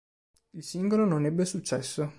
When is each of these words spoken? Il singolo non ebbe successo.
Il 0.53 0.63
singolo 0.63 1.05
non 1.05 1.25
ebbe 1.27 1.45
successo. 1.45 2.09